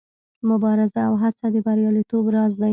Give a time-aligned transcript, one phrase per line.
[0.49, 2.69] مبارزه او هڅه د بریالیتوب راز دی.